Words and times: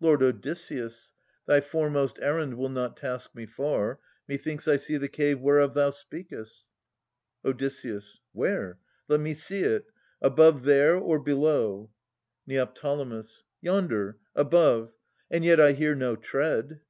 Lord 0.00 0.22
Odysseus, 0.22 1.12
Thy 1.46 1.60
foremost 1.60 2.18
errand 2.22 2.54
will 2.56 2.70
not 2.70 2.96
task 2.96 3.34
me 3.34 3.44
far. 3.44 4.00
Methinks 4.26 4.66
I 4.66 4.78
see 4.78 4.96
the 4.96 5.06
cave 5.10 5.38
whereof 5.38 5.74
thou 5.74 5.90
speakest. 5.90 6.64
Od. 7.44 7.62
Where? 8.32 8.78
let 9.08 9.20
me 9.20 9.34
see 9.34 9.60
it. 9.60 9.84
Above 10.22 10.62
there, 10.62 10.96
or 10.96 11.18
below? 11.20 11.90
Neo. 12.46 12.72
Yonder, 13.60 14.16
above. 14.34 14.94
And 15.30 15.44
yet 15.44 15.60
I 15.60 15.72
hear 15.72 15.94
no 15.94 16.16
tread. 16.16 16.80